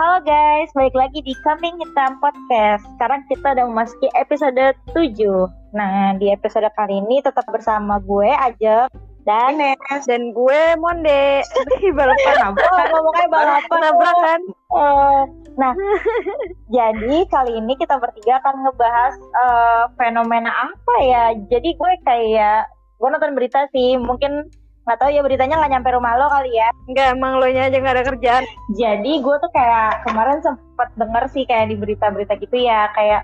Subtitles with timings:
[0.00, 2.80] Halo guys, balik lagi di Kambing Hitam Podcast.
[2.96, 4.96] Sekarang kita udah memasuki episode 7.
[5.76, 8.88] Nah, di episode kali ini tetap bersama gue aja
[9.28, 10.08] dan Ines.
[10.08, 11.44] dan gue Monde
[11.92, 13.80] balapan oh, ngomongnya balapan.
[13.84, 14.40] tabrakan
[14.72, 15.22] Eh,
[15.60, 15.72] nah,
[16.72, 21.24] jadi kali ini kita bertiga akan ngebahas eh, fenomena apa ya?
[21.52, 22.64] Jadi gue kayak
[22.96, 24.48] gue nonton berita sih, mungkin
[24.82, 26.68] nggak tahu ya beritanya nggak nyampe rumah lo kali ya.
[26.90, 28.44] enggak emang lo nya aja nggak ada kerjaan
[28.74, 33.22] Jadi gue tuh kayak kemarin sempet denger sih kayak di berita-berita gitu ya kayak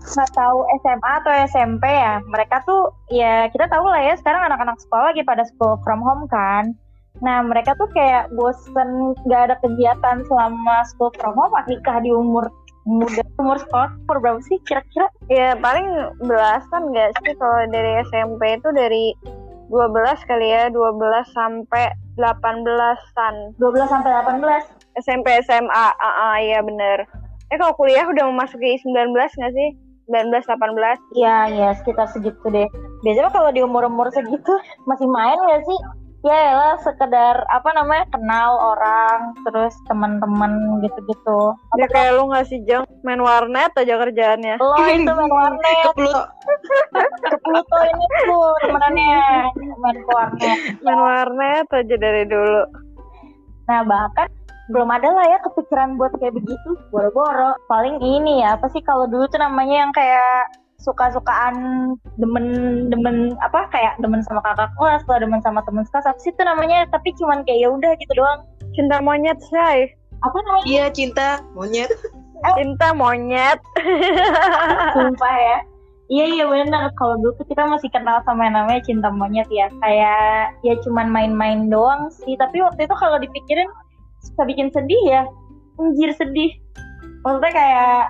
[0.00, 4.80] nggak tahu SMA atau SMP ya mereka tuh ya kita tahu lah ya sekarang anak-anak
[4.80, 6.72] sekolah lagi pada school from home kan.
[7.20, 12.48] Nah mereka tuh kayak bosen gak ada kegiatan selama school from home nikah di umur
[12.88, 15.06] muda umur sekolah umur berapa sih kira-kira?
[15.28, 19.04] ya paling belasan nggak sih kalau dari SMP itu dari
[19.70, 20.98] 12 kali ya 12
[21.30, 24.42] sampai 18-an 12 sampai 18
[24.98, 27.06] SMP SMA ah ah, iya bener.
[27.50, 29.68] Eh kalau kuliah udah memasuki 19 nggak sih?
[30.10, 32.66] 19 18 Iya, ya sekitar segitu deh.
[33.06, 34.50] Biasanya kalau di umur-umur segitu
[34.90, 35.78] masih main gak sih?
[36.20, 41.56] Ya lah sekedar apa namanya kenal orang, terus teman-teman gitu-gitu.
[41.80, 45.90] ya kayak lu nggak sih jeng main warnet aja kerjaannya Lo itu main warnet, Ke
[45.96, 46.22] Pluto.
[47.24, 49.16] ke Pluto ini tuh temenannya
[49.80, 50.58] main ke warnet.
[50.84, 52.68] main warnet aja dari dulu
[53.70, 54.28] Nah bahkan
[54.70, 57.58] belum ada lah ya kepikiran buat kayak begitu, boro-boro.
[57.66, 60.46] Paling ini ya, apa sih kalau dulu tuh namanya yang kayak
[60.80, 61.54] suka-sukaan
[62.16, 66.42] demen-demen apa kayak demen sama kakak kelas, kalau demen sama temen sekelas apa sih itu
[66.42, 66.88] namanya?
[66.88, 68.40] Tapi cuman kayak ya udah gitu doang.
[68.70, 69.90] cinta monyet say
[70.22, 70.64] Apa namanya?
[70.64, 71.28] Iya cinta
[71.58, 71.90] monyet.
[72.56, 73.58] cinta monyet
[74.96, 75.58] Sumpah ya.
[76.10, 76.90] Iya iya benar.
[76.98, 79.70] Kalau dulu tuh kita masih kenal sama yang namanya cinta monyet ya.
[79.82, 82.34] Kayak ya cuman main-main doang sih.
[82.34, 83.68] Tapi waktu itu kalau dipikirin
[84.22, 85.22] suka bikin sedih ya.
[85.78, 86.50] Anjir sedih.
[87.22, 88.02] Maksudnya kayak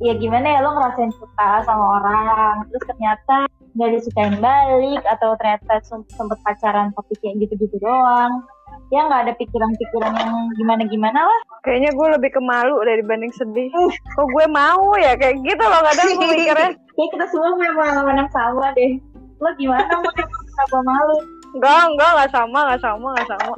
[0.00, 3.36] ya gimana ya lo ngerasain suka sama orang terus ternyata
[3.76, 8.42] nggak disukain balik atau ternyata sem- sempet pacaran tapi kayak gitu-gitu doang
[8.90, 13.68] ya nggak ada pikiran-pikiran yang gimana-gimana lah Kayaknya gue lebih ke malu dari dibanding sedih.
[14.16, 16.72] Kok gue mau ya kayak gitu loh kadang gue mikirnya.
[16.72, 18.92] kayak kita semua punya pengalaman yang sama deh
[19.40, 21.16] lo gimana mau kenapa malu
[21.50, 23.50] Enggak, enggak, enggak sama, enggak sama, enggak sama.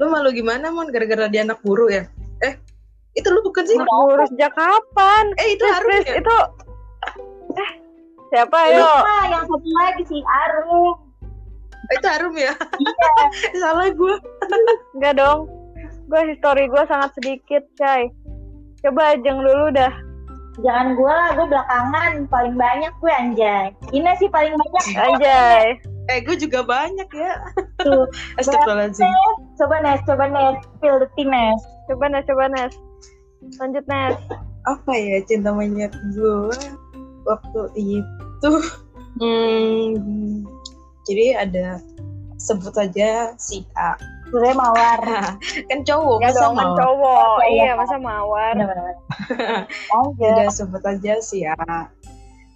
[0.00, 2.08] Lu malu gimana mon gara-gara dia anak buru ya?
[2.40, 2.56] Eh
[3.14, 3.74] itu lu bukan sih?
[3.74, 5.24] Guru sejak kapan?
[5.38, 6.14] Eh itu please, ya?
[6.22, 6.36] itu
[7.58, 7.70] eh
[8.30, 8.86] siapa ayo?
[8.86, 10.94] Lupa, yang satu lagi si Arum
[11.90, 12.54] Eh, itu Harum ya?
[13.62, 14.14] Salah gue.
[14.94, 15.50] Enggak dong.
[16.06, 18.06] Gue history gue sangat sedikit, Chay.
[18.78, 19.90] Coba ajeng dulu dah.
[20.60, 25.64] jangan gue lah gue belakangan paling banyak gue anjay ini sih paling banyak Anjay.
[26.10, 27.32] Eh gue juga banyak ya.
[27.80, 28.04] tuh
[28.38, 29.08] Astagfirullahaladzim.
[29.56, 32.74] coba Nes coba Nes the tea Nes Coba Nes, coba Nes.
[33.58, 34.16] Lanjut Nes.
[34.68, 36.52] Apa ya cinta monyet gue
[37.24, 38.50] waktu itu?
[39.18, 40.46] Hmm,
[41.04, 41.82] jadi ada
[42.38, 43.98] sebut aja si A.
[44.30, 45.02] gue mawar
[45.68, 47.36] kan cowok Ya masa dong, kan cowok.
[47.42, 48.54] Iya, Iya, masa mawar.
[48.54, 48.94] bener-bener
[49.90, 51.90] lanjut udah sebut aja si A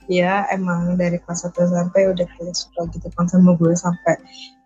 [0.06, 4.15] ya emang dari kelas 1 sampai udah kayak suka gitu kan sama gue sampai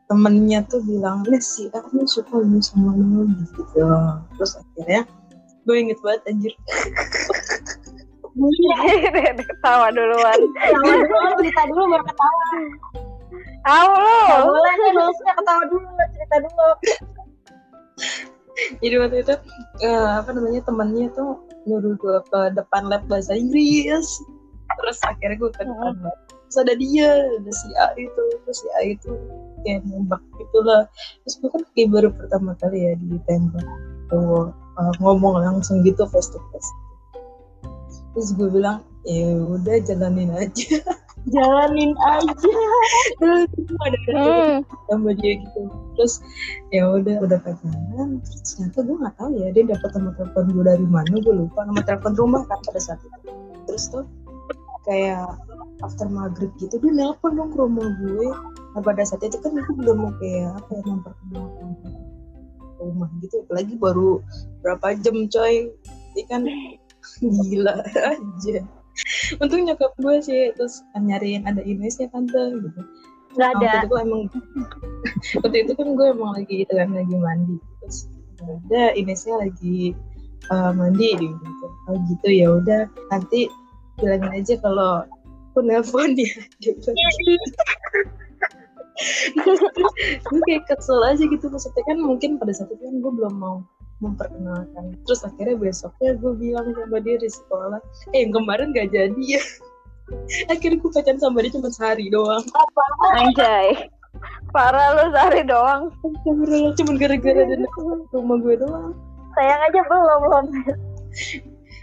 [0.04, 3.24] temennya tuh bilang Nes si A nih suka lu sama lu
[3.56, 3.88] gitu
[4.36, 5.08] terus akhirnya
[5.68, 6.54] gue inget banget anjir.
[9.36, 10.40] Ketawa duluan.
[10.56, 12.42] ketawa dulu cerita dulu baru ketawa.
[12.48, 12.64] Lu.
[14.32, 15.86] Gak boleh nih dosnya ketawa dulu
[16.16, 16.68] cerita dulu.
[18.80, 19.34] Jadi waktu itu
[19.84, 24.08] eh, apa namanya temennya tuh nyuruh gue ke depan lab bahasa Inggris.
[24.80, 26.16] Terus akhirnya gue ke depan lab.
[26.48, 29.12] Terus ada dia ada si A itu terus si A itu
[29.68, 30.86] kayak nembak gitulah
[31.26, 33.66] terus gue kan kayak baru pertama kali ya ditembak
[34.08, 36.70] tuh eh, ngomong langsung gitu face to face.
[38.14, 40.78] Terus gue bilang ya udah jalanin aja.
[41.34, 42.56] Jalanin aja.
[43.20, 43.44] Terus
[43.84, 44.64] ada Hmm.
[44.88, 45.60] sama dia gitu.
[45.98, 46.24] Terus
[46.72, 50.64] ya udah udah pacaran terus ternyata gue nggak tahu ya dia dapat nomor telepon gue
[50.64, 53.30] dari mana gue lupa nomor telepon rumah kan pada saat itu.
[53.68, 54.04] Terus tuh
[54.88, 55.28] kayak
[55.84, 58.28] after maghrib gitu dia nelpon dong ke rumah gue.
[58.72, 61.68] Nah pada saat itu kan gue belum mau kayak apa ya memperkenalkan
[62.78, 64.22] rumah gitu apalagi baru
[64.62, 65.70] berapa jam coy.
[66.14, 66.42] Ini kan
[67.46, 68.58] gila aja.
[69.38, 72.80] Untung nyokap gue sih terus nyariin ada Inesnya tante gitu.
[73.38, 73.58] Nggak ada.
[73.58, 74.22] waktu itu gue emang
[75.44, 77.56] waktu itu kan gue emang lagi itu kan lagi mandi.
[77.82, 77.98] Terus
[78.42, 79.94] ada Inesnya lagi
[80.50, 81.66] uh, mandi gitu.
[81.86, 82.82] Oh gitu ya udah.
[83.14, 83.46] Nanti
[83.98, 85.06] bilangin aja kalau
[85.58, 86.94] aku nelpon dia gitu
[90.26, 91.46] gue kayak kesel aja gitu.
[91.48, 93.62] Maksudnya kan mungkin pada saat itu kan gue belum mau
[93.98, 94.94] memperkenalkan.
[95.06, 97.80] Terus akhirnya besoknya gue bilang sama dia di sekolah
[98.14, 99.42] eh yang kemarin gak jadi ya.
[100.52, 102.40] Akhirnya gue pacaran sama dia cuma sehari doang.
[103.20, 103.92] Anjay.
[104.50, 105.92] Parah lu sehari doang.
[106.74, 107.68] Cuma gara-gara datang
[108.08, 108.96] ke rumah gue doang.
[109.36, 110.44] Sayang aja belum belum.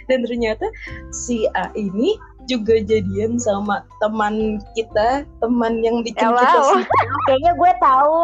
[0.10, 0.66] Dan ternyata
[1.10, 6.86] si A ini juga jadian sama teman kita teman yang bikin Ya, kita
[7.26, 8.20] kayaknya gue tahu.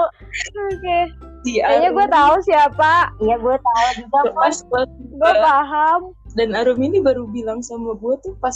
[0.70, 1.00] Oke.
[1.42, 2.94] si A Kayaknya gue tahu siapa.
[3.20, 4.56] iya gue tahu juga pas
[4.94, 6.02] Gue paham.
[6.32, 8.54] dan Arum ini baru bilang sama gue tuh pas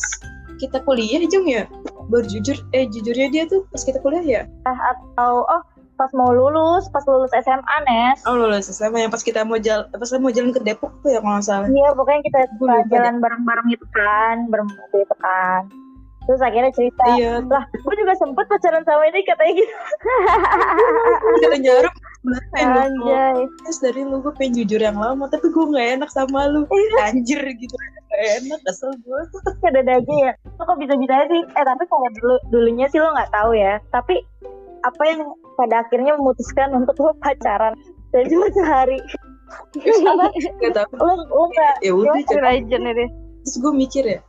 [0.55, 1.67] kita kuliah Jung ya?
[2.07, 4.41] Baru jujur eh jujurnya dia tuh pas kita kuliah ya?
[4.63, 5.61] Atau oh
[5.95, 9.87] pas mau lulus pas lulus SMA Nes oh lulus SMA yang pas kita mau jalan
[9.91, 12.75] pas kita mau jalan ke Depok tuh ya kalau nggak salah Iya, pokoknya kita lupa
[12.87, 15.61] jalan bareng-bareng gitu kan, berempat gitu kan.
[16.25, 19.73] Terus akhirnya cerita, iya lah, gue juga sempet pacaran sama ini katanya gitu.
[21.37, 21.85] kita pengen
[22.25, 23.45] lu Anjay.
[23.61, 26.65] terus dari lu gue pengen jujur yang lama tapi gue nggak enak sama lu
[27.05, 27.77] anjir gitu
[28.09, 29.21] gak enak kesel gue
[29.69, 30.33] Ada aja ya.
[30.57, 31.41] Lo kok bisa-bisa sih?
[31.45, 33.77] Eh tapi kalau dulu dulunya sih lo nggak tahu ya.
[33.93, 34.17] Tapi
[34.81, 35.21] apa yang
[35.55, 37.73] pada akhirnya memutuskan untuk lo pacaran
[38.11, 38.99] dan cuma sehari.
[40.99, 43.05] Lo lo nggak ya udah legend ini.
[43.45, 44.19] terus gue mikir ya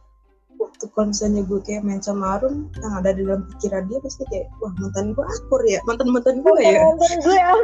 [0.61, 4.25] waktu kalau misalnya gue kayak main sama Arum yang ada di dalam pikiran dia pasti
[4.29, 7.61] kayak wah mantan gue akur ya mantan mantan gue ya nonton gue aku.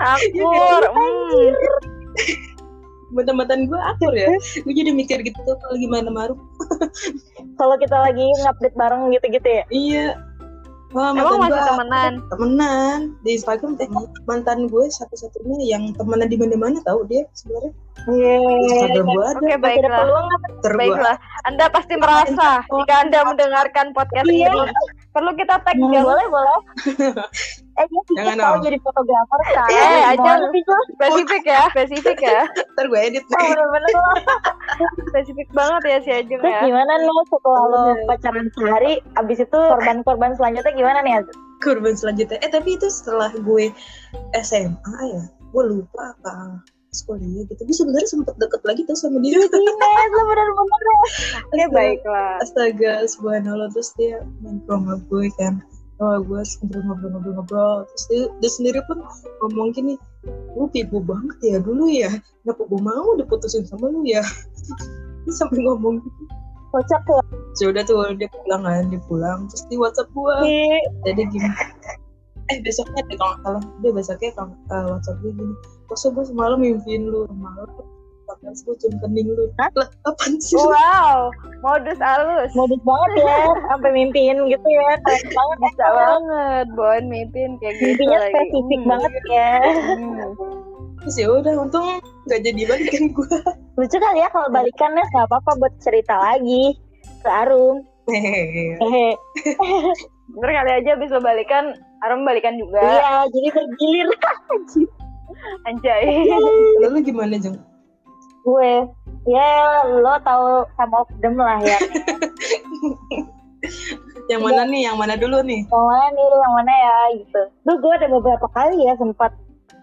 [0.00, 0.82] Akur.
[2.16, 3.12] Hmm.
[3.12, 4.32] mantan mantan gue akur ya
[4.64, 6.40] gue jadi mikir gitu kalau gimana sama Arum
[7.60, 9.64] Kalau kita lagi ngupdate bareng gitu-gitu ya.
[9.72, 10.06] iya
[10.88, 12.12] Wah, Emang mantan masih temenan?
[12.28, 13.88] temenan di Instagram teh
[14.22, 17.72] mantan gue satu-satunya yang temenan di mana-mana tahu dia sebenarnya
[18.06, 18.38] Iya.
[18.62, 19.98] Instagram gue ada Oke, ada baiklah.
[19.98, 20.46] peluang apa?
[20.56, 21.16] ter gue Baiklah.
[21.42, 24.46] Anda pasti merasa jika Anda mendengarkan podcast Iya.
[24.48, 24.72] ini.
[25.10, 25.90] Perlu kita tag Jeng.
[26.02, 26.58] boleh boleh.
[27.76, 28.64] eh dia sih Jangan, tahu Om.
[28.64, 29.68] jadi fotografer kan.
[29.68, 30.30] Eh, aja.
[30.42, 30.80] Sih, Cul?
[30.90, 32.40] Spesifik ya, spesifik ya.
[32.72, 34.02] ntar gue edit Oh, nih bener-bener lo.
[35.10, 36.60] Spesifik banget ya si Ajeng Terus ya.
[36.62, 38.06] gimana lo setelah lo Bener.
[38.06, 41.20] pacaran sehari, abis itu korban-korban selanjutnya gimana nih?
[41.20, 41.28] Az?
[41.58, 43.72] korban selanjutnya eh tapi itu setelah gue
[44.36, 44.76] SMA
[45.06, 46.60] ya gue lupa apa
[46.98, 49.48] kuliah gitu gue sebenarnya sempet deket lagi tuh sama dia Ines
[50.12, 51.00] lo bener-bener ya.
[51.42, 52.32] Oke, baiklah.
[52.38, 55.60] astaga subhanallah terus dia main ke rumah gue kan
[56.02, 59.00] oh gue ngobrol-ngobrol-ngobrol terus dia, dia sendiri pun
[59.40, 59.96] ngomong gini
[60.56, 62.10] lu pibu banget ya dulu ya.
[62.42, 64.24] Kenapa gue mau diputusin sama lu ya?
[65.26, 66.22] Dia sampai ngomong gitu.
[66.70, 67.18] Kocak ya.
[67.58, 69.50] sudah tuh dia pulang kan dia pulang.
[69.50, 70.36] Terus di WhatsApp gue
[71.02, 71.50] jadi gini.
[72.46, 73.62] Eh besoknya deh kalau nggak salah.
[73.82, 75.54] Dia besoknya kalau uh, WhatsApp gue gini.
[75.90, 77.26] Masa gue semalam mimpiin lu?
[77.26, 77.68] Semalam
[78.42, 79.70] gue cium kening lu Hah?
[79.74, 80.56] lah apaan sih?
[80.56, 81.30] Wow,
[81.60, 82.50] modus halus.
[82.52, 83.38] Modus banget ya,
[83.70, 84.90] sampai mimpiin gitu ya.
[85.00, 85.58] Keren banget.
[85.62, 88.32] Bisa banget, Bon, mimpin kayak gitu Mimpinya lagi.
[88.32, 88.88] spesifik Hmm.
[88.88, 89.50] banget ya.
[89.96, 90.30] Hmm.
[90.96, 91.86] terus ya udah untung
[92.26, 93.30] nggak jadi balikan gue
[93.78, 96.74] Lucu kali ya kalau balikannya nggak apa-apa buat cerita lagi
[97.22, 97.86] ke Arum.
[98.06, 98.74] Hehehe.
[98.76, 99.08] Hehe.
[100.34, 102.82] Ntar kali aja abis lo balikan, Arum balikan juga.
[102.82, 104.08] Iya, jadi bergilir.
[105.62, 106.26] Anjay.
[106.82, 107.54] lalu gimana jeng
[108.46, 108.72] gue.
[109.26, 109.50] Ya
[109.90, 111.78] lo tahu sama of them lah ya.
[114.30, 114.86] Yang mana nih?
[114.86, 115.66] Yang mana dulu nih?
[115.66, 116.26] Yang mana nih?
[116.30, 116.96] Yang mana ya?
[117.18, 117.42] Gitu.
[117.66, 119.34] Duh gue ada beberapa kali ya sempat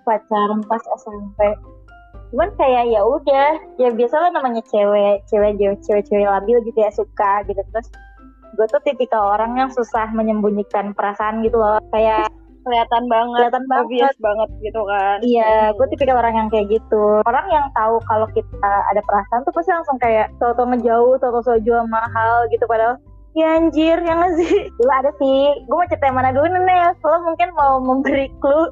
[0.04, 1.56] pacaran pas SMP
[2.34, 3.52] cuman kayak ya udah.
[3.78, 7.62] Ya biasa lah namanya cewek cewek cewek cewek cewek labil gitu ya suka gitu.
[7.62, 7.88] Terus
[8.58, 11.78] gue tuh tipikal orang yang susah menyembunyikan perasaan gitu loh.
[11.94, 15.18] Kayak Kelihatan banget, kelihatan banget obvious banget gitu kan.
[15.20, 17.20] Iya, gue tipikal orang yang kayak gitu.
[17.22, 21.60] Orang yang tahu kalau kita ada perasaan tuh pasti langsung kayak tau-tau ngejauh, tau-tau so
[21.60, 22.64] jual mahal gitu.
[22.64, 22.96] Padahal,
[23.34, 24.54] ya anjir, yang nggak sih?
[24.80, 25.40] Dulu ada sih.
[25.68, 26.96] Gue mau cerita yang mana dulu nih?
[26.98, 28.72] Lo mungkin mau memberi clue.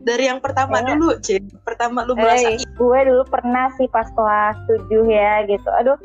[0.00, 2.24] dari yang pertama Kayaknya- dulu cek pertama lu Hey.
[2.24, 5.68] merasa Gue dulu pernah sih pas kelas 7 ya gitu.
[5.76, 5.96] Aduh,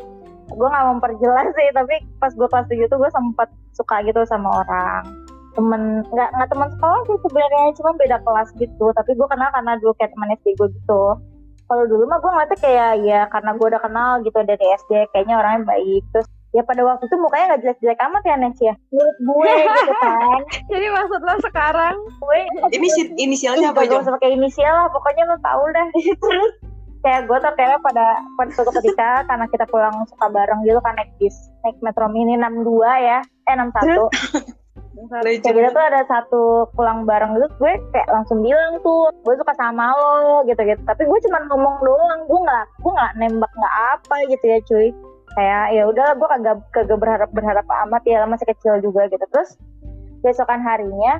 [0.48, 1.68] gue nggak memperjelas sih.
[1.72, 5.04] Tapi pas gue kelas 7 tuh gue sempet suka gitu sama orang.
[5.56, 8.86] Temen, nggak nggak teman sekolah sih sebenarnya, cuma beda kelas gitu.
[8.92, 11.04] Tapi gue kenal karena dulu kayak teman SD gue gitu.
[11.66, 15.42] kalau dulu mah gue ngeliatnya kayak ya karena gue udah kenal gitu dari SD kayaknya
[15.42, 16.04] orangnya baik.
[16.14, 18.74] Terus ya pada waktu itu mukanya nggak jelek-jelek amat ya Nes ya?
[18.94, 20.42] Menurut gue gitu kan.
[20.70, 21.96] Jadi maksud lo sekarang?
[22.22, 22.40] Gue
[22.78, 25.88] ini si inisialnya apa jeng usah pakai inisial lah pokoknya lo tau dah
[26.22, 26.54] terus
[27.06, 30.98] kayak gue tuh kayak pada pada suatu ketika karena kita pulang suka bareng gitu kan
[30.98, 34.10] naik bis naik metro mini 62 ya eh 61 Boleh,
[34.96, 39.54] kayak gitu tuh ada satu pulang bareng gitu gue kayak langsung bilang tuh gue suka
[39.60, 43.76] sama lo gitu gitu tapi gue cuma ngomong doang gue nggak gue nggak nembak nggak
[43.98, 44.90] apa gitu ya cuy.
[45.36, 49.26] Kayak ya udah gue kagak kagak berharap berharap amat ya masih kecil juga gitu.
[49.36, 49.60] Terus
[50.24, 51.20] besokan harinya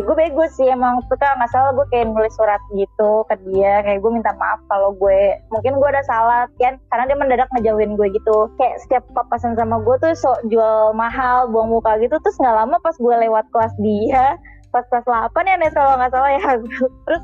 [0.00, 1.04] ya gue bego sih emang.
[1.12, 3.84] Tuh kan nggak salah gue kayak nulis surat gitu ke dia.
[3.84, 6.80] Kayak gue minta maaf kalau gue mungkin gue ada salah kan?
[6.88, 8.48] Karena dia mendadak ngejauhin gue gitu.
[8.56, 12.16] Kayak setiap papasan sama gue tuh sok jual mahal buang muka gitu.
[12.24, 14.40] Terus nggak lama pas gue lewat kelas dia
[14.70, 16.40] pas kelas 8 ya nih kalau nggak salah ya.
[17.06, 17.22] Terus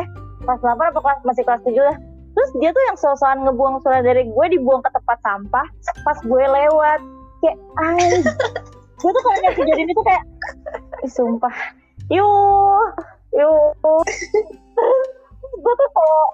[0.00, 0.06] eh
[0.48, 1.96] kelas 8 apa kelas masih kelas 7 lah.
[2.34, 5.66] Terus dia tuh yang sosokan ngebuang surat dari gue dibuang ke tempat sampah
[6.02, 7.00] pas gue lewat.
[7.44, 8.08] Kayak ay
[9.04, 10.24] gue tuh kalau kejadian itu kayak
[11.12, 11.52] sumpah
[12.12, 12.88] yuk
[13.32, 13.74] yuk
[15.54, 16.24] gue tuh kalau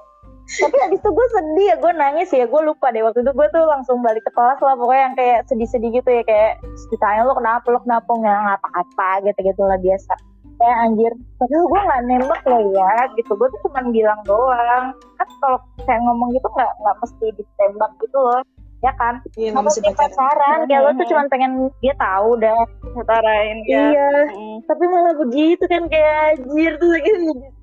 [0.50, 2.42] tapi abis itu gue sedih ya gue nangis ya.
[2.50, 5.38] Gue lupa deh waktu itu gue tuh langsung balik ke kelas lah pokoknya yang kayak
[5.46, 6.58] sedih-sedih gitu ya kayak
[6.90, 7.70] ditanya lo kenapa?
[7.70, 8.10] Lo kenapa?
[8.10, 10.12] Nggak ngapa-apa gitu-gitu lah biasa.
[10.58, 11.12] Kayak anjir.
[11.38, 13.30] Padahal gue nggak nembak lo ya gitu.
[13.38, 14.84] Gue tuh cuma bilang doang.
[15.22, 18.42] Kan kalau kayak ngomong gitu nggak nggak mesti ditembak gitu loh
[18.80, 19.20] ya kan?
[19.36, 20.64] Iya, masih mesti pacaran.
[20.64, 21.52] kayak lo tuh cuma pengen
[21.84, 22.64] dia tahu dah
[22.96, 23.92] Utarain ya.
[23.92, 24.10] iya.
[24.32, 24.58] Mm.
[24.64, 27.10] tapi malah begitu kan kayak anjir tuh lagi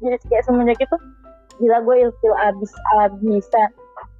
[0.01, 0.97] jadi kayak semenjak itu
[1.57, 2.71] gila gue ilfil abis
[3.01, 3.69] abisan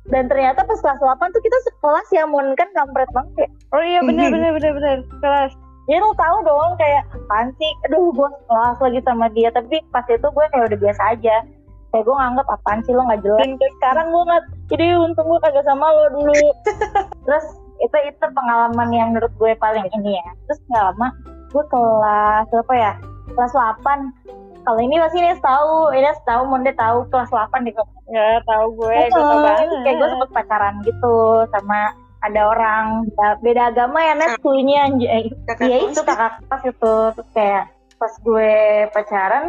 [0.08, 3.50] dan ternyata pas kelas 8 tuh kita sekelas ya Mon kan kampret banget ya.
[3.76, 5.52] Oh iya benar benar benar benar kelas.
[5.88, 7.72] jadi lo tahu dong kayak apaan sih?
[7.88, 9.52] Aduh gue kelas lagi sama dia.
[9.52, 11.36] Tapi pas itu gue kayak udah biasa aja
[11.90, 12.92] kayak gue nganggap apaan sih?
[12.92, 13.40] Lo nggak jelas.
[13.40, 16.34] Dan kayak sekarang gue nggak jadi untung gue kagak sama lo dulu.
[17.26, 17.46] Terus
[17.78, 20.28] itu itu pengalaman yang menurut gue paling ini ya.
[20.46, 21.08] Terus nggak lama
[21.48, 22.94] gue kelas berapa ya?
[23.30, 23.84] Kelas 8
[24.62, 25.92] kalau ini pasti Ines tahu.
[25.92, 27.72] Ines tahu Monde tahu kelas 8 di
[28.08, 29.68] Ya tahu gue, gue tau banget.
[29.82, 31.16] kayak gue sempet pacaran gitu
[31.50, 32.86] sama ada orang.
[33.10, 35.08] Beda- beda agama ya Nes kulinya anj-
[35.46, 36.08] Kakak Iya kelas itu ya?
[36.10, 36.94] kakak kelas itu.
[37.14, 37.64] Terus kayak
[37.96, 38.52] pas gue
[38.92, 39.44] pacaran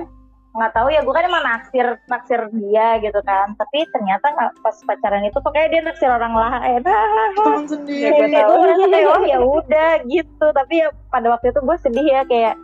[0.48, 3.52] nggak tahu ya gue kan emang naksir naksir dia gitu kan.
[3.54, 6.80] Tapi ternyata nggak pas pacaran itu kayak dia naksir orang lain.
[6.82, 8.10] Teman Ya, sendiri.
[8.10, 8.48] Gue kayak tahu.
[8.48, 10.46] gue ngerasa kayak oh ya udah gitu.
[10.50, 12.54] Tapi ya pada waktu itu gue sedih ya kayak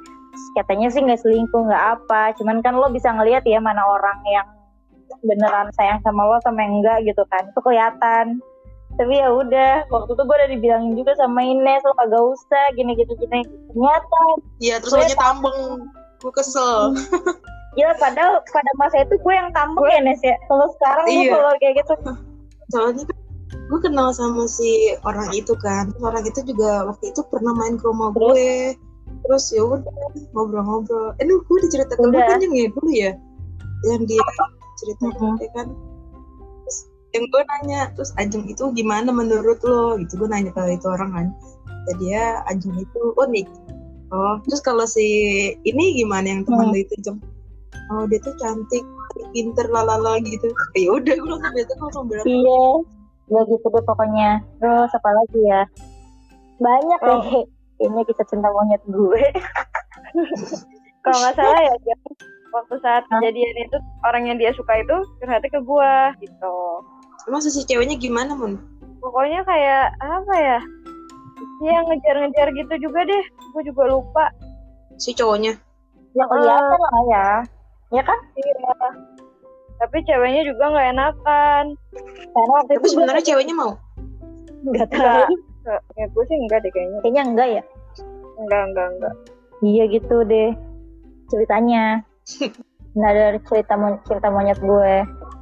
[0.59, 2.33] katanya sih nggak selingkuh nggak apa.
[2.41, 4.49] Cuman kan lo bisa ngelihat ya mana orang yang
[5.23, 7.47] beneran sayang sama lo sama yang enggak gitu kan.
[7.53, 8.41] Itu kelihatan.
[8.95, 12.95] Tapi ya udah waktu itu gue udah dibilangin juga sama Ines lo kagak usah gini
[12.95, 13.43] gitu gini.
[13.71, 14.19] Ternyata
[14.59, 15.91] iya terus aja tambeng.
[16.23, 16.95] Gue kesel
[17.75, 20.37] gila padahal pada masa itu gue yang tambeng ya Nes ya.
[20.47, 21.33] Kalau sekarang gue Iya.
[21.35, 21.95] kalau kayak gitu.
[22.71, 23.19] Soalnya kan
[23.55, 25.91] gue kenal sama si orang itu kan.
[25.99, 28.79] Orang itu juga waktu itu pernah main ke rumah gue.
[29.25, 29.85] Terus ya udah
[30.33, 31.17] ngobrol-ngobrol.
[31.19, 33.13] Eh ini gue diceritakan gue kan yang ya dulu ya?
[33.85, 34.25] Yang dia
[34.75, 35.35] cerita Mhm.
[35.41, 35.67] ya kan?
[36.65, 36.79] Terus
[37.13, 39.97] yang gue nanya terus Ajeng itu gimana menurut lo?
[39.99, 41.27] Gitu gue nanya ke itu orang kan.
[41.85, 43.49] Kata dia Ajeng itu unik.
[44.09, 45.05] Oh terus kalau si
[45.61, 46.73] ini gimana yang teman Hmm.
[46.73, 47.19] lo itu Jeng
[47.91, 48.85] oh dia tuh cantik
[49.33, 52.65] pinter lalala gitu ya udah gue langsung biasa langsung bilang Iya,
[53.31, 54.31] ya gitu deh pokoknya.
[54.59, 55.63] Terus apa lagi ya?
[56.59, 57.21] Banyak Oh.
[57.25, 57.45] deh.
[57.83, 59.23] Ini kisah cinta monyet gue.
[61.05, 62.01] Kalau nggak salah ya Jam,
[62.51, 66.57] waktu saat kejadian itu orang yang dia suka itu curhatnya ke gue gitu.
[67.27, 68.57] Emang si ceweknya gimana, Mun?
[69.01, 70.59] Pokoknya kayak apa ya?
[71.61, 73.25] Dia ngejar-ngejar gitu juga deh.
[73.53, 74.25] Gue juga lupa.
[74.97, 75.57] Si cowoknya.
[76.15, 77.29] Ya kelihatan lah ya.
[77.95, 78.19] Ya kan?
[78.35, 78.89] Iya.
[79.79, 81.65] Tapi ceweknya juga nggak enakan.
[82.35, 83.73] Karena waktu Tapi itu sebenarnya ceweknya mau.
[84.65, 85.29] nggak Enggak.
[85.31, 85.35] tahu.
[85.95, 86.99] Ya gue sih enggak deh kayaknya.
[87.01, 87.63] Kayaknya enggak ya.
[88.35, 89.15] Enggak, enggak, enggak.
[89.63, 90.51] Iya gitu deh
[91.31, 91.85] ceritanya.
[92.95, 94.95] Nah dari cerita mon cerita monyet gue.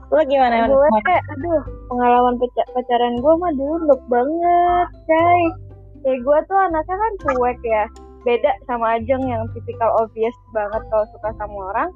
[0.08, 0.64] Lo gimana?
[0.64, 1.04] gue Mon?
[1.04, 1.60] aduh
[1.92, 5.54] pengalaman paca- pacaran gue mah dulu banget guys
[6.00, 7.84] kayak gue tuh anaknya kan cuek ya
[8.24, 11.88] beda sama Ajeng yang tipikal obvious banget kalau suka sama orang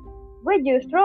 [0.46, 1.02] gue justru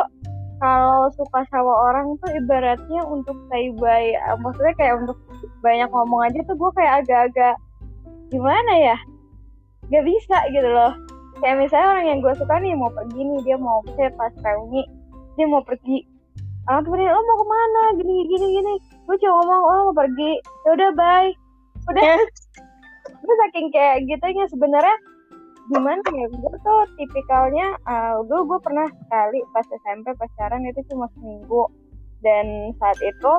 [0.61, 5.17] kalau suka sama orang tuh ibaratnya untuk say bye eh, maksudnya kayak untuk
[5.65, 7.57] banyak ngomong aja tuh gue kayak agak-agak
[8.29, 8.97] gimana ya?
[9.89, 10.93] Gak bisa gitu loh.
[11.41, 14.85] Kayak misalnya orang yang gue suka nih mau pergi nih dia mau misalnya pas reuni
[15.35, 16.05] dia mau pergi
[16.69, 17.81] ah temenin lo mau ke mana?
[17.97, 18.73] Gini gini gini.
[19.09, 20.31] Gue cuma ngomong oh mau pergi.
[20.69, 21.29] Ya udah bye.
[21.89, 22.21] Udah.
[23.25, 24.93] Gue saking kayak gitunya sebenarnya
[25.69, 26.27] gimana ya?
[26.31, 31.69] Gue tuh tipikalnya uh, dulu gue pernah sekali pas SMP pacaran itu cuma seminggu.
[32.21, 33.33] Dan saat itu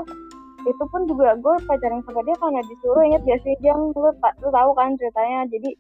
[0.62, 3.90] itu pun juga gue pacaran sama dia karena disuruh inget gak sih jang?
[3.94, 5.50] Lu, lu tahu kan ceritanya?
[5.50, 5.70] Jadi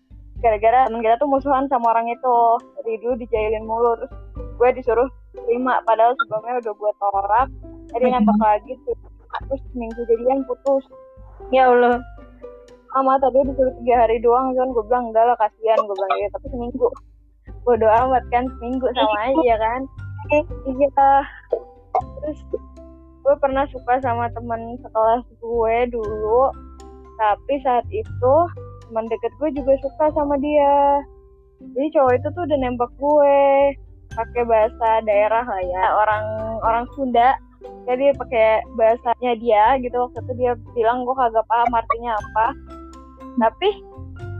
[0.42, 2.36] gara-gara temen kita tuh musuhan sama orang itu.
[2.82, 4.12] Dari dulu dijailin mulu terus
[4.58, 5.78] gue disuruh terima.
[5.86, 7.48] Padahal sebelumnya udah gue tolak
[7.94, 8.96] jadi nembak lagi tuh.
[9.48, 10.84] Terus seminggu jadian putus.
[11.54, 12.02] Ya Allah.
[12.92, 15.80] Sama tadi disuruh tiga hari doang kan gue bilang enggak lah kasihan.
[15.80, 16.32] Gue bilang gitu.
[16.36, 16.88] Tapi seminggu.
[17.64, 18.44] Bodo amat kan?
[18.58, 19.80] Seminggu sama aja kan?
[20.68, 21.08] Iya.
[22.20, 22.38] Terus
[23.22, 26.52] gue pernah suka sama teman sekelas gue dulu.
[27.16, 28.34] Tapi saat itu
[28.88, 31.00] teman deket gue juga suka sama dia.
[31.62, 33.40] Jadi cowok itu tuh udah nembak gue.
[34.12, 35.84] Pakai bahasa daerah lah ya.
[35.96, 36.24] Orang
[36.60, 37.40] orang Sunda.
[37.88, 39.96] Jadi pakai bahasanya dia gitu.
[39.96, 42.46] Waktu itu dia bilang gue kagak paham artinya apa
[43.40, 43.68] tapi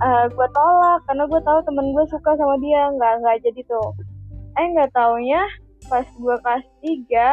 [0.05, 3.89] uh, gue tolak karena gue tahu temen gue suka sama dia nggak nggak jadi tuh.
[4.61, 5.41] Eh nggak taunya
[5.89, 7.29] pas gue kelas tiga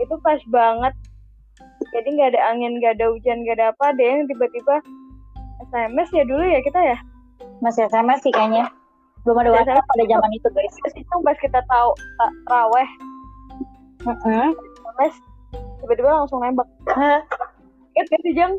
[0.00, 0.94] itu pas banget.
[1.90, 4.76] Jadi nggak ada angin nggak ada hujan nggak ada apa deh yang tiba-tiba
[5.70, 6.98] SMS ya dulu ya kita ya?
[7.62, 8.66] Masih SMS sih kayaknya.
[9.22, 10.74] Belum ada WhatsApp pada zaman itu guys.
[10.96, 12.88] Itu pas kita tahu uh, raweh.
[14.08, 14.48] Heeh.
[14.96, 15.14] SMS
[15.84, 16.68] tiba-tiba langsung nembak.
[16.88, 17.20] Hah?
[17.96, 18.54] Ingat gak sih Jang?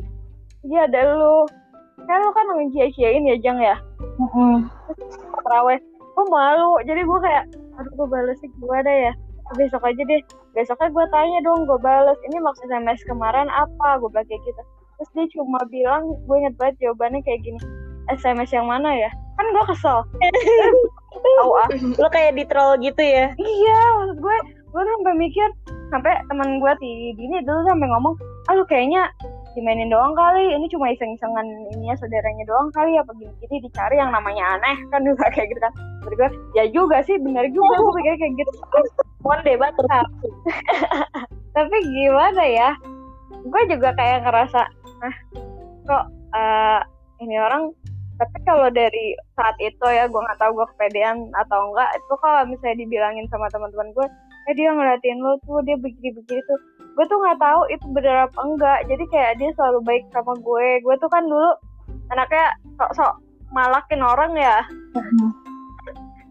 [0.62, 1.48] Iya ada lu
[2.06, 3.76] Kan lu kan ngecia-ciain ya Jang ya?
[4.00, 4.56] Heeh.
[5.42, 5.80] Terawih.
[6.12, 7.44] Gue malu Jadi gue kayak
[7.80, 9.12] Aduh gue balesnya gimana ya.
[9.56, 10.20] Besok aja deh
[10.52, 12.18] Besoknya gue tanya dong Gue bales.
[12.28, 14.00] Ini maksud SMS kemarin apa?
[14.00, 14.62] Gue bilang kayak gitu.
[15.00, 17.60] Terus dia cuma bilang Gue inget banget jawabannya kayak gini
[18.10, 19.10] SMS yang mana ya?
[19.38, 19.98] Kan gue kesel.
[21.38, 21.68] Tahu ah.
[22.00, 23.30] Lo kayak di troll gitu ya?
[23.38, 24.36] Iya, maksud gue,
[24.74, 25.48] gue tuh sampai mikir,
[25.94, 28.14] sampai teman gue di Dini dulu sampai ngomong,
[28.50, 29.06] ah lu kayaknya
[29.52, 34.58] dimainin doang kali, ini cuma iseng-isengan ininya saudaranya doang kali, apa gini-gini dicari yang namanya
[34.58, 35.72] aneh kan juga kayak gitu kan.
[36.02, 36.28] Gue,
[36.58, 37.74] ya juga sih, bener juga.
[37.78, 38.50] Gue pikir kayak gitu.
[39.46, 39.86] day batur
[41.56, 42.70] Tapi gimana ya,
[43.44, 44.60] gue juga kayak ngerasa,
[45.04, 45.16] ah
[45.82, 46.04] kok
[46.34, 46.80] eh,
[47.22, 47.70] ini orang
[48.22, 52.46] tapi kalau dari saat itu ya gue nggak tahu gue kepedean atau enggak itu kalau
[52.46, 54.06] misalnya dibilangin sama teman-teman gue
[54.50, 56.58] eh dia ngeliatin lo tuh dia begini-begini tuh
[56.92, 58.78] gue tuh nggak tahu itu bener apa enggak.
[58.88, 60.68] Jadi kayak dia selalu baik sama gue.
[60.84, 61.50] Gue tuh kan dulu
[62.12, 63.12] anaknya sok-sok
[63.52, 64.60] malakin orang ya.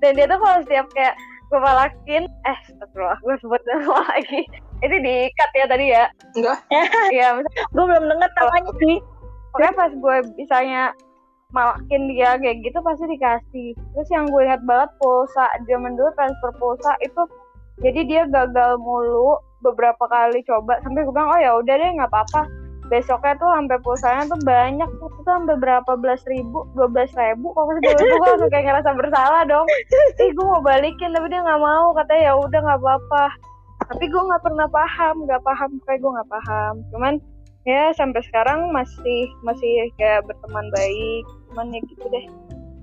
[0.01, 1.13] Dan dia tuh kalau setiap kayak
[1.51, 4.41] gue malakin eh astagfirullah gue sebut nama lagi.
[4.82, 6.06] Ini diikat ya tadi ya?
[6.38, 6.58] Enggak.
[7.15, 8.98] Iya misalnya gue belum denger namanya sih.
[9.51, 10.84] pokoknya pas gue bisanya
[11.51, 13.70] malakin dia kayak gitu pasti dikasih.
[13.75, 17.22] Terus yang gue ingat banget pulsa zaman dulu transfer pulsa itu
[17.84, 22.12] jadi dia gagal mulu beberapa kali coba sampai gue bilang oh ya udah deh nggak
[22.12, 22.50] apa-apa.
[22.91, 27.63] Besoknya tuh sampai pulsanya tuh banyak tuh sampai berapa belas ribu dua belas ribu kok
[27.63, 29.63] dulu tuh gue langsung kayak ngerasa bersalah dong.
[30.19, 33.26] Ih gue mau balikin tapi dia nggak mau katanya ya udah nggak apa-apa.
[33.95, 36.74] Tapi gue nggak pernah paham nggak paham kayak gue nggak paham.
[36.91, 37.13] Cuman
[37.63, 42.26] ya sampai sekarang masih masih kayak berteman baik cuman ya gitu deh.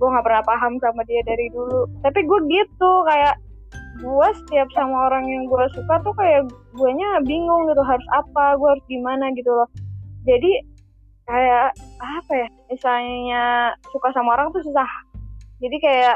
[0.01, 1.85] Gue nggak pernah paham sama dia dari dulu.
[2.01, 3.37] Tapi gue gitu kayak
[3.99, 6.47] gue setiap sama orang yang gue suka tuh kayak
[6.77, 9.67] guanya bingung gitu harus apa gue harus gimana gitu loh.
[10.23, 10.51] Jadi
[11.27, 13.43] kayak apa ya misalnya
[13.91, 14.87] suka sama orang tuh susah.
[15.59, 16.15] Jadi kayak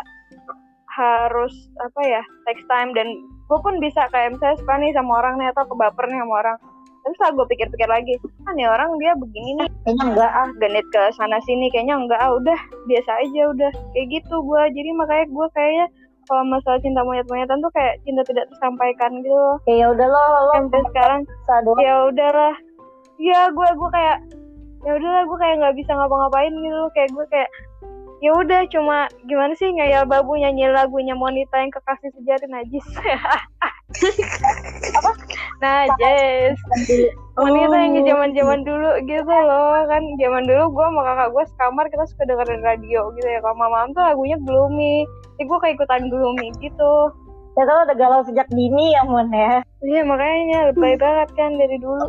[0.94, 2.96] harus apa ya takes time.
[2.96, 3.08] Dan
[3.52, 6.58] gue pun bisa kayak misalnya suka nih sama orang nih atau kebaper nih sama orang.
[7.04, 8.14] Terus setelah gue pikir-pikir lagi
[8.48, 12.16] kan ya orang dia begini nih kayaknya enggak ah genit ke sana sini kayaknya enggak
[12.16, 13.72] ah udah biasa aja udah.
[13.92, 15.86] Kayak gitu gue jadi makanya gue kayaknya
[16.28, 19.34] kalau masalah cinta monyet-monyetan tuh kayak cinta tidak tersampaikan gitu.
[19.34, 21.22] Loh kayak ya udah lo lo sampai sekarang
[21.80, 22.56] ya udahlah.
[23.22, 24.18] Ya gue gue kayak
[24.84, 26.76] ya udahlah gue kayak nggak bisa ngapa-ngapain gitu.
[26.76, 26.90] Loh.
[26.92, 27.50] kayak gue kayak
[28.24, 32.88] ya udah cuma gimana sih ngayal babu nyanyi lagunya Monita yang kekasih sejati najis.
[35.00, 35.12] Apa
[35.64, 36.60] najis
[37.34, 38.06] Monita yang Oh.
[38.06, 40.04] zaman zaman dulu gitu loh kan.
[40.22, 43.42] Zaman dulu gue sama kakak gue sekamar kita suka dengerin radio gitu ya.
[43.42, 45.02] Kalau malam tuh lagunya gloomy.
[45.42, 46.94] Jadi gue kayak ikutan gloomy gitu.
[47.58, 49.66] Ya kalau udah galau sejak dini ya mon ya.
[49.82, 52.06] Iya makanya lebay banget kan dari dulu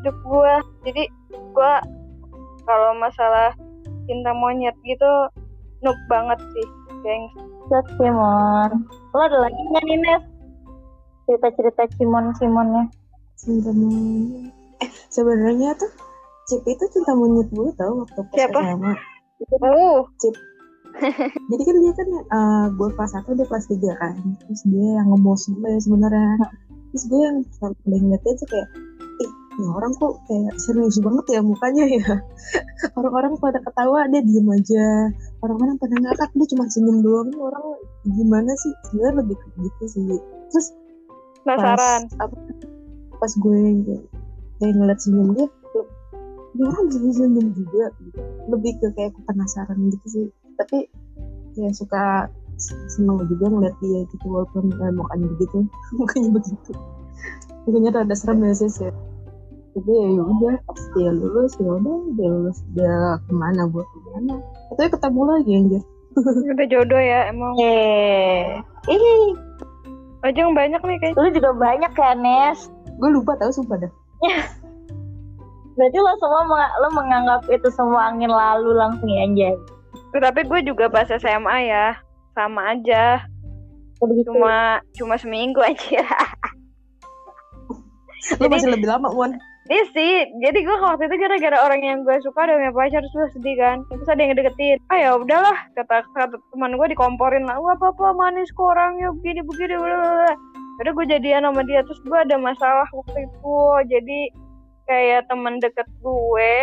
[0.00, 0.56] hidup gua.
[0.88, 1.04] Jadi
[1.52, 1.84] gua
[2.64, 3.52] kalau masalah
[4.08, 5.28] cinta monyet gitu
[5.84, 6.66] noob banget sih,
[7.04, 7.32] gengs.
[7.68, 10.22] Cek Simon lo ada lagi nggak nih Nes
[11.30, 12.90] cerita-cerita Simon Simonnya
[13.38, 14.50] cinta monyet.
[14.82, 15.90] Eh sebenarnya tuh
[16.50, 18.58] Cip itu cinta monyet gue tau waktu pas Siapa?
[18.58, 18.94] SMA
[19.40, 20.04] Uh,
[21.48, 24.12] jadi kan dia kan eh, gue kelas satu dia kelas tiga kan.
[24.36, 26.36] Terus dia yang ngemos gue sebenarnya.
[26.92, 28.68] Terus gue yang paling ngeliatnya tuh kayak
[29.24, 32.20] ih ini orang kok kayak serius banget ya mukanya ya.
[33.00, 35.08] Orang-orang pada ketawa dia diem aja.
[35.40, 37.32] Orang-orang pada ngakak dia cuma senyum doang.
[37.32, 37.64] Ini orang
[38.12, 38.72] gimana sih?
[38.92, 40.20] Sebenarnya lebih gitu sih.
[40.52, 40.68] Terus
[41.44, 42.00] penasaran.
[42.14, 42.36] pas, apa,
[43.20, 44.02] pas gue kayak,
[44.60, 45.48] kayak ngeliat senyum dia
[46.50, 47.84] ini orang bisa senyum juga?
[48.50, 50.26] Lebih ke kayak penasaran gitu sih.
[50.58, 50.90] Tapi
[51.54, 52.26] ya suka
[52.60, 55.58] seneng juga ngeliat dia gitu walaupun eh, mukanya begitu.
[55.98, 56.72] Mukanya begitu.
[57.64, 58.90] Mukanya rada serem ya sis ya.
[59.70, 63.98] Tapi ya udah pas dia lulus ya udah dia lulus dia ke mana gue ke
[64.10, 64.34] mana.
[64.74, 65.80] Tapi ketemu lagi aja
[66.26, 67.54] Udah jodoh ya emang.
[67.62, 68.58] eh
[68.90, 69.38] ih
[70.20, 71.14] Ajeng banyak nih kayak.
[71.16, 72.68] lu juga banyak ya Nes
[73.00, 73.92] gue lupa tau sumpah dah
[75.80, 79.54] berarti lo semua meng- lo menganggap itu semua angin lalu langsung ya anjay
[80.10, 81.94] Tapi gue juga pas SMA ya,
[82.34, 83.22] sama aja.
[83.94, 84.28] Kayak begitu.
[84.34, 86.02] cuma cuma seminggu aja
[88.42, 89.38] Lu masih lebih lama, Wan.
[89.70, 93.14] Iya sih, jadi gue waktu itu gara-gara orang yang gue suka udah punya pacar terus
[93.14, 93.86] gue sedih kan.
[93.86, 94.82] Terus ada yang deketin.
[94.90, 97.54] Ah ya udahlah, kata kata teman gue dikomporin lah.
[97.54, 99.78] Wah apa apa manis kok orangnya begini begini.
[99.78, 100.34] Blablabla.
[100.82, 103.58] Udah gue jadian sama dia terus gue ada masalah waktu itu.
[103.94, 104.20] Jadi
[104.90, 106.54] kayak temen deket gue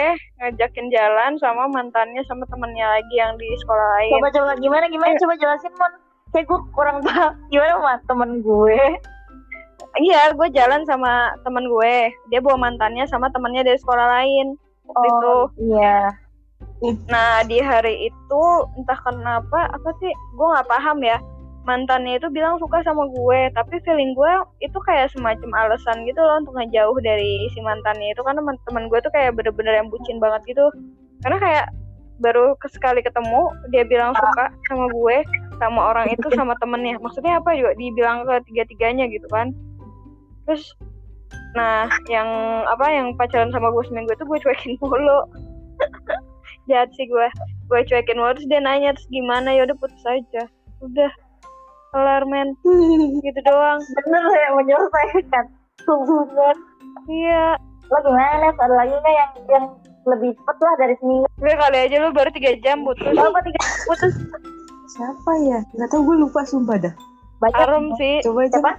[0.43, 4.19] ngajakin jalan sama mantannya sama temennya lagi yang di sekolah lain.
[4.19, 5.93] Coba coba gimana gimana coba jelasin mon.
[6.35, 8.79] Kayak gue kurang paham gimana sama temen gue.
[9.97, 12.11] Iya, gue jalan sama temen gue.
[12.33, 14.57] Dia bawa mantannya sama temennya dari sekolah lain.
[14.89, 15.33] Waktu itu.
[15.33, 15.45] Oh
[15.77, 16.13] iya.
[17.09, 18.43] Nah di hari itu
[18.77, 21.17] entah kenapa apa sih gue nggak paham ya
[21.67, 26.39] mantannya itu bilang suka sama gue tapi feeling gue itu kayak semacam alasan gitu loh
[26.39, 30.47] untuk ngejauh dari si mantannya itu karena teman gue tuh kayak bener-bener yang bucin banget
[30.47, 30.63] gitu
[31.27, 31.65] karena kayak
[32.23, 35.17] baru sekali ketemu dia bilang suka sama gue
[35.57, 36.97] sama orang itu sama temennya.
[37.01, 37.73] Maksudnya apa juga?
[37.77, 39.53] Dibilang ke tiga-tiganya gitu kan.
[40.47, 40.63] Terus
[41.55, 42.27] nah yang
[42.69, 45.19] apa yang pacaran sama gue seminggu itu gue cuekin mulu.
[46.69, 47.27] Jahat sih gue
[47.67, 49.53] gue cuekin mulu terus dia nanya terus gimana?
[49.53, 50.43] Ya udah putus aja.
[50.81, 51.11] Udah.
[51.95, 52.53] Kelar men.
[53.25, 53.79] Gitu doang.
[53.81, 55.45] Bener ya menyelesaikan
[55.87, 56.55] hubungan.
[57.09, 57.55] iya.
[57.87, 58.51] Lo gimana?
[58.51, 59.65] Ada lagi nggak yang yang
[60.07, 61.27] lebih cepet lah dari seminggu?
[61.37, 63.11] gue kali aja lu baru tiga jam putus.
[63.11, 64.13] Berapa tiga putus?
[64.87, 65.59] Siapa ya?
[65.75, 66.93] Gak tau gue lupa sumpah dah.
[67.43, 67.59] Banyak.
[67.67, 68.57] Arum sih Coba aja.
[68.57, 68.73] Siapa?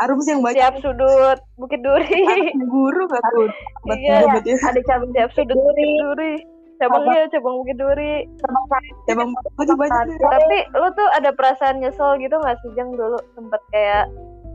[0.00, 0.56] Arum sih yang baca.
[0.56, 3.48] siap sudut bukit duri Arum guru gak tuh?
[3.92, 4.40] Iya.
[4.40, 4.56] ya.
[4.64, 6.34] Ada cabang siap sudut bukit duri
[6.80, 7.12] cabang Apa?
[7.12, 8.64] iya cabang bukit duri cabang
[9.04, 10.00] bang, gue coba aja.
[10.16, 14.08] tapi lu tuh ada perasaan nyesel gitu nggak sih jeng dulu sempet kayak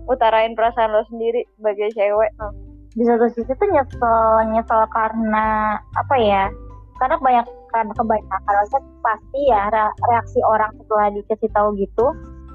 [0.09, 2.51] utarain perasaan lo sendiri sebagai cewek oh.
[2.97, 4.17] di satu sisi tuh nyesel
[4.49, 6.49] nyesel karena apa ya
[6.95, 12.05] karena banyak karena kebanyakan maksudnya pasti ya re- reaksi orang setelah dikasih tahu gitu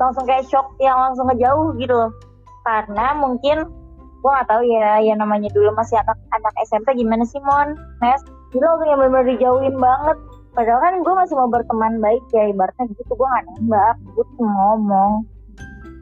[0.00, 2.08] langsung kayak shock yang langsung ngejauh gitu
[2.64, 3.68] karena mungkin
[4.20, 7.72] gua nggak tahu ya yang namanya dulu masih anak anak SMP gimana sih mon?
[8.04, 8.20] Nes?
[8.52, 10.18] Jadi langsung yang benar dijauhin banget.
[10.50, 15.22] Padahal kan gue masih mau berteman baik ya ibaratnya gitu gue gak nembak gue ngomong.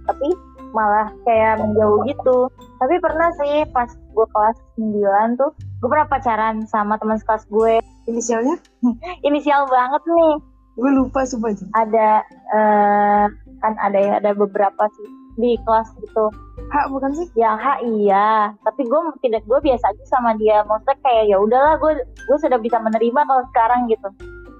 [0.08, 0.28] Tapi
[0.72, 2.38] malah kayak menjauh gitu.
[2.78, 7.80] Tapi pernah sih pas gue kelas 9 tuh gue pernah pacaran sama teman sekelas gue.
[8.10, 8.56] Inisialnya?
[9.28, 10.34] inisial banget nih.
[10.78, 11.66] Gue lupa sumpah aja.
[11.74, 12.08] ada
[12.54, 13.24] eh,
[13.58, 16.30] kan ada ya ada beberapa sih di kelas gitu.
[16.68, 17.26] Hak bukan sih?
[17.38, 18.52] yang H iya.
[18.62, 20.66] Tapi gue tidak gue biasa aja sama dia.
[20.66, 24.08] Maksudnya kayak ya udahlah gue gue sudah bisa menerima kalau sekarang gitu.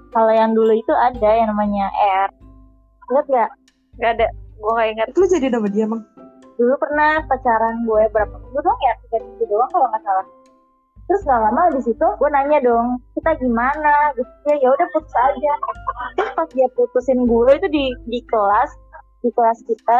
[0.09, 1.91] Kalau yang dulu itu ada yang namanya
[2.25, 2.29] R.
[3.11, 3.49] Ingat gak
[3.99, 4.27] nggak ada
[4.59, 5.07] gue nggak ingat.
[5.15, 6.03] Lu jadi nama dia emang?
[6.59, 8.93] dulu pernah pacaran gue berapa minggu dong ya?
[9.07, 10.27] Tiga minggu doang kalau nggak salah.
[11.07, 13.93] Terus nggak lama di situ gue nanya dong kita gimana?
[14.19, 15.53] Gitu ya ya udah putus aja.
[16.19, 18.71] Terus pas dia putusin gue itu di di kelas
[19.23, 19.99] di kelas kita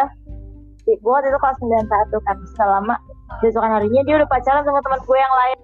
[0.84, 2.96] di, gue waktu itu kelas 91 kan terus nggak lama
[3.40, 5.58] besokan harinya dia udah pacaran sama teman gue yang lain.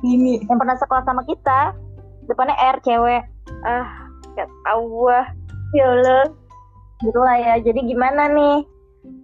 [0.00, 0.34] Ini.
[0.48, 1.72] yang pernah sekelas sama kita
[2.28, 3.24] depannya R cewek.
[3.64, 3.88] Ah
[4.36, 5.18] nggak tahu gue
[5.80, 6.28] ya Allah
[7.00, 8.64] gitu lah ya jadi gimana nih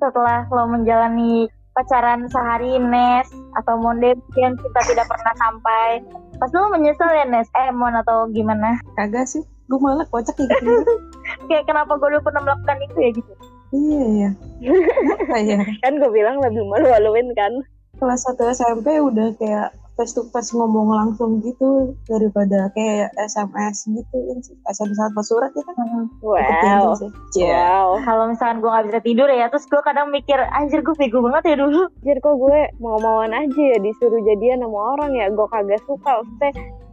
[0.01, 3.29] setelah lo menjalani pacaran sehari Nes
[3.61, 6.01] atau monde yang kita tidak pernah sampai
[6.41, 9.45] pas lo menyesal ya Nes eh Mon atau gimana Kagak sih.
[9.67, 10.73] Gue malah kocak kayak gitu.
[11.53, 13.33] kayak kenapa gue dulu pernah melakukan itu ya gitu
[13.75, 14.31] iya ya.
[14.73, 15.59] Kenapa ya?
[15.85, 17.53] kan gue bilang lebih malu-maluin kan
[17.97, 24.17] Kelas 1 SMP udah kayak face to face ngomong langsung gitu daripada kayak SMS gitu
[24.17, 24.57] kan sih.
[24.69, 25.77] SMS atau surat ya kan.
[26.21, 27.11] wow Ketinggian sih.
[27.41, 27.57] Iya.
[27.57, 31.25] wow kalau misalkan gue nggak bisa tidur ya terus gue kadang mikir anjir gue bego
[31.25, 35.47] banget ya dulu Anjir kok gue mau-mauan aja ya disuruh jadian sama orang ya gue
[35.49, 36.51] kagak suka maksudnya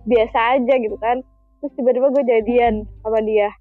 [0.07, 1.19] biasa aja gitu kan
[1.59, 3.51] terus tiba-tiba gue jadian sama dia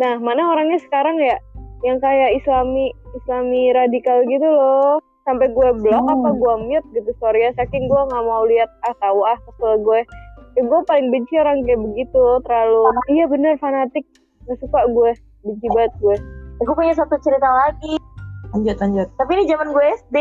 [0.00, 1.36] nah mana orangnya sekarang ya
[1.84, 6.14] yang kayak islami islami radikal gitu loh sampai gue blok Hmm.
[6.18, 7.10] apa gue mute gitu.
[7.18, 10.00] Sorry ya saking gue nggak mau lihat ah tahu ah kesel gue.
[10.52, 14.04] Ya gue paling benci orang kayak begitu terlalu iya bener fanatik.
[14.44, 15.10] Gak suka gue
[15.42, 16.16] benci banget gue.
[16.62, 17.94] Gue punya satu cerita lagi.
[18.52, 19.08] Lanjut lanjut.
[19.16, 20.16] tapi ini zaman gue SD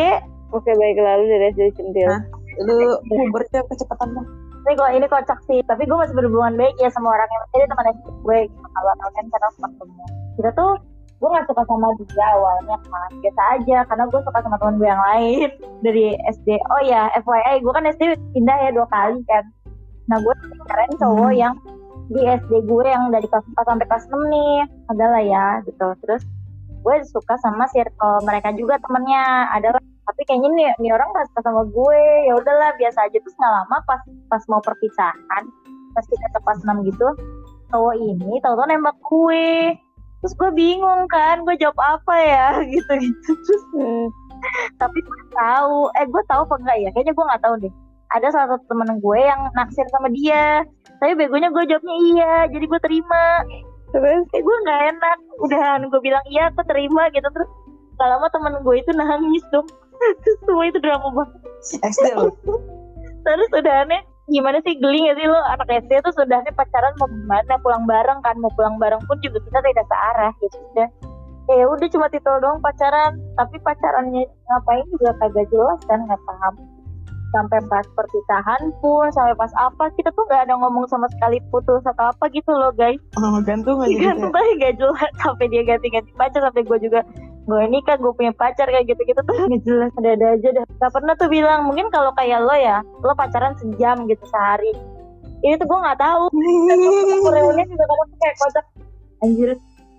[0.55, 2.07] oke baik lalu dari SD centil.
[2.07, 2.21] Hah?
[2.63, 4.27] Lu pubernya kecepatan bang.
[4.61, 5.59] ini kok ini kocak sih.
[5.65, 8.39] Tapi gue masih berhubungan baik ya sama orang yang jadi teman SD gue.
[8.45, 10.03] Gitu kalau kalian karena ketemu.
[10.37, 10.71] Kita tuh
[11.21, 14.89] gue gak suka sama dia awalnya kan biasa aja karena gue suka sama teman gue
[14.89, 15.49] yang lain.
[15.85, 18.03] Dari SD oh ya FYI gue kan SD
[18.33, 19.45] pindah ya dua kali kan.
[20.09, 20.33] Nah gue
[20.65, 21.37] keren cowok Hmm.
[21.37, 21.53] yang
[22.11, 24.55] di SD gue yang dari kelas 4 sampai kelas 6 nih
[24.89, 25.87] adalah ya gitu.
[26.01, 26.25] Terus
[26.81, 31.41] gue suka sama circle mereka juga temennya adalah tapi kayaknya nih, nih orang gak suka
[31.45, 32.03] sama gue.
[32.25, 33.17] Ya udahlah biasa aja.
[33.21, 35.45] Terus nggak lama pas pas mau perpisahan
[35.91, 37.07] pas kita ke kelas 6 gitu
[37.71, 39.75] cowok ini tau-tau nembak gue
[40.21, 42.47] terus gue bingung kan gue jawab apa ya?
[42.73, 44.07] Gitu gitu terus Hmm.
[44.81, 45.89] tapi gue tahu.
[46.01, 46.89] Eh gue tahu apa enggak ya?
[46.93, 47.73] Kayaknya gue nggak tahu deh.
[48.11, 50.65] Ada salah satu temen gue yang naksir sama dia.
[50.97, 53.25] Tapi begonya gue jawabnya iya jadi gue terima.
[53.93, 54.25] Terus?
[54.33, 55.17] Eh gue nggak enak.
[55.45, 57.27] Udahan gue bilang iya aku terima gitu.
[57.29, 57.49] Terus
[58.01, 59.69] gak lama temen gue itu nangis dong.
[60.25, 61.39] Terus semua itu drama banget.
[61.85, 62.33] SD loh
[63.25, 65.39] terus udahannya gimana sih geli gak sih lo?
[65.51, 67.53] Anak SD tuh udahannya pacaran mau gimana?
[67.59, 70.89] Pulang bareng kan mau pulang bareng pun juga kita tidak searah gitu udah
[71.51, 73.19] ya udah cuma titel doang pacaran.
[73.35, 76.55] Tapi pacarannya ngapain juga kagak jelas kan nggak paham.
[77.31, 81.83] Sampai pas perpisahan pun sampai pas apa kita tuh nggak ada ngomong sama sekali putus
[81.87, 82.99] atau apa gitu loh guys.
[83.19, 86.99] Oh gantung aja gitu gantung tapi gak jelas sampai dia ganti-ganti pacar sampai gue juga
[87.41, 89.35] gue ini kan gue punya pacar kayak gitu-gitu tuh.
[89.51, 90.65] Gak jelas ada-ada aja dah.
[90.77, 94.71] Gak pernah tuh bilang mungkin kalau kayak lo ya lo pacaran sejam gitu sehari.
[95.41, 96.29] Ini tuh gue nggak tahu.
[97.17, 98.65] Aku reuni juga kadang tuh kayak kocak.
[99.25, 99.51] Anjir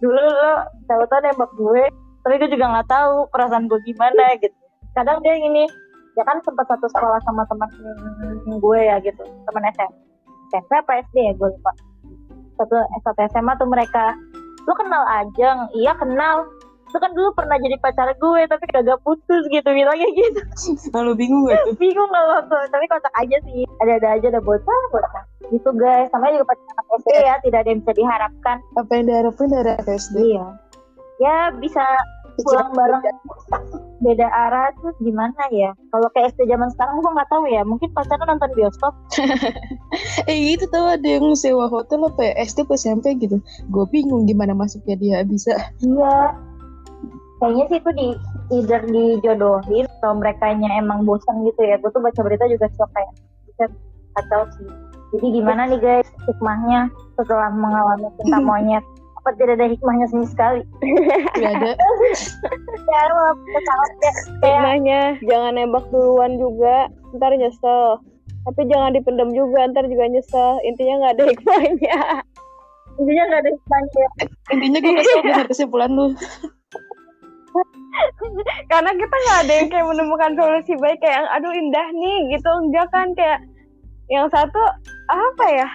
[0.03, 0.55] dulu lo
[0.91, 1.83] tahu-tahu nembak gue
[2.27, 4.55] tapi gue juga nggak tahu perasaan gue gimana gitu.
[4.95, 5.67] Kadang dia gini
[6.19, 7.71] ya kan sempat satu sekolah sama teman
[8.47, 9.97] gue ya gitu teman SMP
[10.53, 11.73] SMP apa SD ya gue lupa.
[12.61, 14.13] Satu satu SMA tuh mereka
[14.69, 15.59] lu kenal Ajeng?
[15.73, 16.47] Iya kenal
[16.93, 20.41] lu kan dulu pernah jadi pacar gue tapi kagak putus gitu bilangnya gitu.
[20.93, 21.75] Lalu bingung gak tuh?
[21.81, 23.65] Bingung kalau tuh tapi kocak aja sih.
[23.81, 25.25] Ada-ada aja ada bocah bocah.
[25.49, 26.13] Gitu guys.
[26.13, 28.57] Namanya juga pacaran anak SD ya tidak ada yang bisa diharapkan.
[28.77, 30.47] Apa yang diharapin dari SD iya.
[31.21, 31.85] Ya bisa
[32.45, 33.03] pulang bareng.
[34.03, 35.73] Beda arah tuh gimana ya?
[35.89, 37.63] Kalau kayak SD zaman sekarang gue nggak tahu ya.
[37.65, 38.93] Mungkin pacaran nonton bioskop.
[40.25, 42.33] Eh itu tahu ada yang sewa hotel apa ya?
[42.49, 43.41] SD apa SMP gitu.
[43.69, 45.53] Gue bingung gimana masuknya dia bisa.
[45.85, 46.33] Iya
[47.43, 48.09] kayaknya sih itu di
[48.55, 51.75] either dijodohin atau mereka emang bosan gitu ya.
[51.83, 53.11] Gue tuh baca berita juga shock kayak
[53.51, 53.67] bisa
[54.23, 54.71] atau sih.
[55.13, 56.87] Jadi gimana nih guys hikmahnya
[57.19, 58.85] setelah mengalami cinta monyet?
[59.19, 60.63] Apa tidak ada hikmahnya sama sekali?
[61.39, 61.71] Gak ada
[62.87, 63.11] kayak
[64.43, 66.87] hikmahnya jangan nembak duluan juga,
[67.19, 67.99] ntar nyesel.
[68.43, 70.63] Tapi jangan dipendam juga, ntar juga nyesel.
[70.67, 71.99] Intinya nggak ada hikmahnya.
[72.99, 74.07] intinya nggak ada hikmahnya.
[74.55, 76.07] Intinya gue kesel dengar kesimpulan lu
[78.73, 82.51] Karena kita nggak ada yang kayak menemukan solusi baik kayak yang aduh indah nih gitu.
[82.65, 83.41] Enggak kan kayak
[84.09, 84.63] yang satu
[85.13, 85.69] apa ya?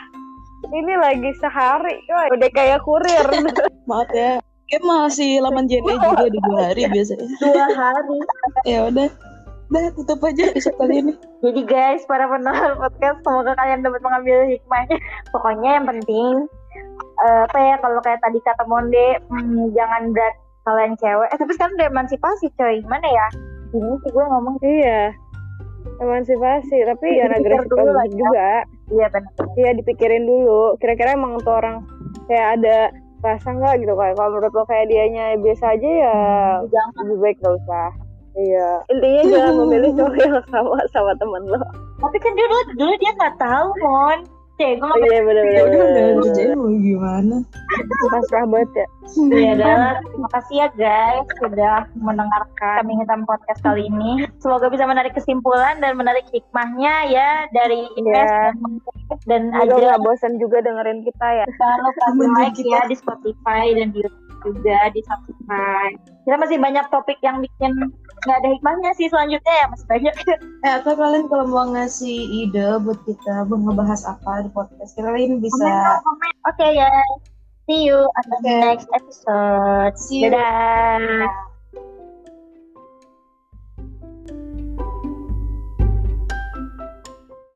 [0.67, 3.25] Ini lagi sehari, Wah, udah kayak kurir.
[3.89, 8.17] maaf ya Kayak masih laman JNE juga di dua hari biasanya dua hari
[8.75, 9.07] ya udah
[9.71, 14.49] udah tutup aja episode kali ini Jadi guys, para pendengar podcast, semoga kalian dapat mengambil
[14.49, 14.97] hikmahnya.
[15.29, 16.33] Pokoknya yang penting,
[17.21, 20.33] eh, apa ya, kalau kayak tadi kata Monde, hmm, jangan berat
[20.67, 21.29] kalian cewek.
[21.31, 23.27] Eh, tapi sekarang udah emansipasi coy, gimana ya?
[23.71, 25.15] Ini sih gue ngomong, iya.
[25.97, 28.11] Emansipasi, tapi Dipikir agresif dulu lah ya.
[28.11, 28.49] juga.
[28.87, 29.31] iya benar.
[29.55, 30.75] Iya dipikirin dulu.
[30.77, 31.87] Kira-kira emang tuh orang
[32.27, 32.77] kayak ada
[33.17, 36.17] rasa nggak gitu kayak kalau menurut lo kayak dianya biasa aja ya
[36.69, 37.01] Jangan.
[37.01, 37.89] lebih baik gak usah.
[38.37, 38.69] Iya.
[38.93, 41.59] Intinya jangan memilih cowok yang sama sama temen lo.
[41.97, 44.19] Tapi kan dulu, dulu dia nggak tahu, Mon.
[44.57, 46.15] Nggak Iya ya udah udah bener-bener.
[46.17, 47.35] kerjain mau gimana
[48.09, 48.87] Pasrah banget ya.
[49.29, 54.25] Ya adalah terima kasih ya guys sudah mendengarkan kami hitam podcast kali ini.
[54.41, 58.51] Semoga bisa menarik kesimpulan dan menarik hikmahnya ya dari Iya.
[59.29, 61.45] dan Semoga aja nggak bosan juga dengerin kita ya.
[61.47, 62.05] Jangan lupa
[62.41, 65.97] like ya di Spotify dan di YouTube juga di subscribe.
[66.27, 67.71] Kita masih banyak topik yang bikin
[68.25, 70.13] nggak ada hikmahnya sih selanjutnya ya masih banyak.
[70.65, 75.39] eh atau kalian kalau mau ngasih ide buat kita mau ngebahas apa di podcast kalian
[75.39, 76.01] bisa
[76.49, 76.91] Oke ya.
[77.67, 79.95] See you on the next episode.
[79.99, 80.31] See you.
[80.31, 81.46] Dadah.